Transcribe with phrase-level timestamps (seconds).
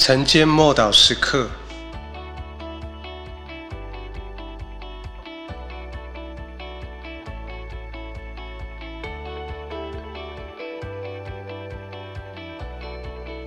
[0.00, 1.46] 晨间默祷时刻，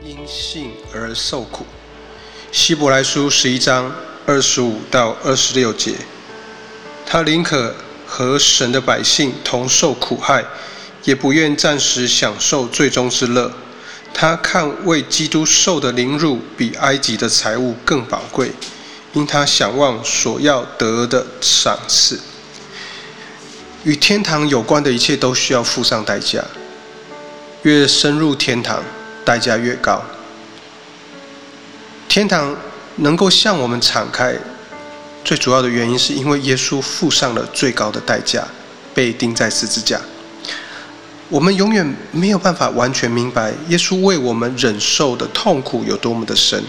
[0.00, 1.66] 因信而受苦。
[2.52, 3.92] 希伯来书十一章
[4.24, 5.96] 二十五到二十六节，
[7.04, 7.74] 他宁可
[8.06, 10.44] 和神的百姓同受苦害，
[11.02, 13.52] 也不愿暂时享受最终之乐。
[14.18, 18.50] 他看为基督受的凌辱比埃及的财物更宝贵，
[19.12, 22.18] 因他想望所要得的赏赐。
[23.84, 26.42] 与天堂有关的一切都需要付上代价，
[27.64, 28.82] 越深入天堂，
[29.22, 30.02] 代价越高。
[32.08, 32.56] 天堂
[32.96, 34.34] 能够向我们敞开，
[35.22, 38.48] 最主要的原因是因为耶稣付上了最高的代价，
[38.94, 40.00] 被钉在十字架。
[41.28, 46.62] 我们永远没有办法完全明白耶稣为我们忍受的痛苦有多么的深，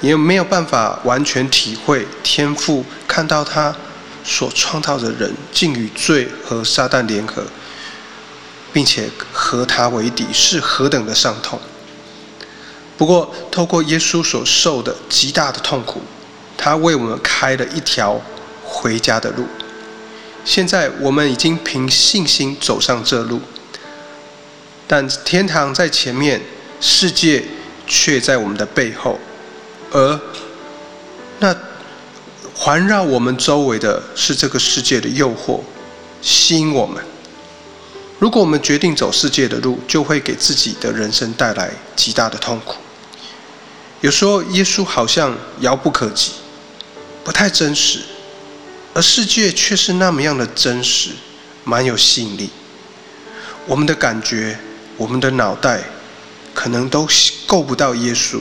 [0.00, 3.74] 也没有办法完全体会天父看到他
[4.24, 7.44] 所创造的人竟与罪和撒旦联合，
[8.72, 11.60] 并且和他为敌是何等的伤痛。
[12.96, 16.00] 不过，透过耶稣所受的极大的痛苦，
[16.56, 18.18] 他为我们开了一条
[18.64, 19.44] 回家的路。
[20.44, 23.40] 现在我们已经凭信心走上这路，
[24.86, 26.42] 但天堂在前面，
[26.80, 27.44] 世界
[27.86, 29.18] 却在我们的背后，
[29.92, 30.20] 而
[31.38, 31.56] 那
[32.54, 35.60] 环绕我们周围的是这个世界的诱惑，
[36.20, 37.02] 吸引我们。
[38.18, 42.76] 如果我们决定走世界的路，就会给自己的人生带来极大的痛苦。
[44.00, 46.32] 有时候，耶稣好像遥不可及，
[47.24, 48.00] 不太真实。
[48.94, 51.10] 而世界却是那么样的真实，
[51.64, 52.50] 蛮有吸引力。
[53.66, 54.58] 我们的感觉，
[54.96, 55.82] 我们的脑袋，
[56.52, 57.08] 可能都
[57.46, 58.40] 够不到耶稣。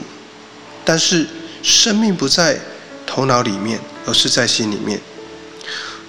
[0.84, 1.28] 但是
[1.64, 2.60] 生命不在
[3.06, 5.00] 头脑里面，而是在心里面。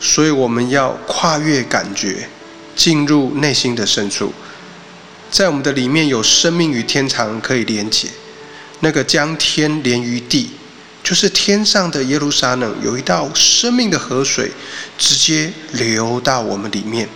[0.00, 2.28] 所以我们要跨越感觉，
[2.74, 4.32] 进入内心的深处，
[5.30, 8.08] 在我们的里面有生命与天堂可以连接，
[8.80, 10.50] 那个将天连于地。
[11.12, 14.50] 就是天上的耶路撒冷有一道生命的河水，
[14.96, 17.06] 直接流到我们里面，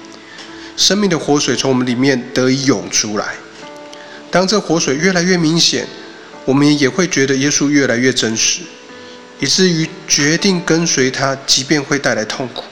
[0.77, 3.37] 生命的活水从我们里面得以涌出来。
[4.31, 5.89] 当这活水越来越明显，
[6.45, 8.61] 我们也会觉得耶稣越来越真实，
[9.41, 12.65] 以至于决定跟随他，即便会带来痛苦，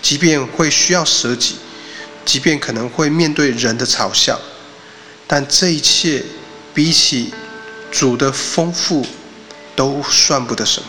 [0.00, 1.56] 即便会需要舍己，
[2.24, 4.40] 即便可能会面对人的嘲笑，
[5.26, 6.24] 但这一切
[6.72, 7.34] 比起
[7.92, 9.04] 主的丰富。
[9.80, 10.88] 都算不得什么。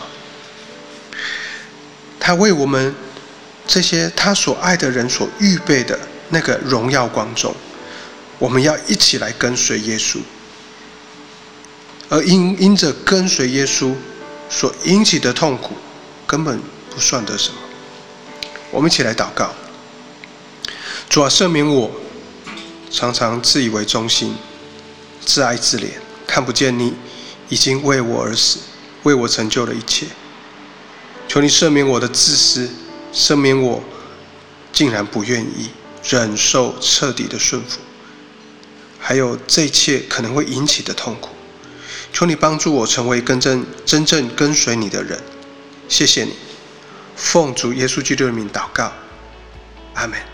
[2.20, 2.94] 他为我们
[3.66, 5.98] 这些他所爱的人所预备的
[6.28, 7.54] 那个荣耀光中，
[8.38, 10.18] 我们要一起来跟随耶稣。
[12.10, 13.94] 而因因着跟随耶稣
[14.50, 15.74] 所引起的痛苦，
[16.26, 16.60] 根本
[16.90, 17.56] 不算得什么。
[18.70, 19.54] 我们一起来祷告：
[21.08, 21.90] 主啊，赦免我，
[22.90, 24.36] 常常自以为中心，
[25.24, 25.86] 自爱自怜，
[26.26, 26.92] 看不见你
[27.48, 28.58] 已经为我而死。
[29.02, 30.06] 为我成就了一切，
[31.28, 32.70] 求你赦免我的自私，
[33.12, 33.82] 赦免我
[34.72, 35.70] 竟然不愿意
[36.04, 37.78] 忍受彻底的顺服，
[38.98, 41.30] 还有这一切可能会引起的痛苦。
[42.12, 45.18] 求你帮助我成为真正真正跟随你的人。
[45.88, 46.34] 谢谢你，
[47.16, 48.92] 奉主耶稣基督的名祷告，
[49.94, 50.31] 阿门。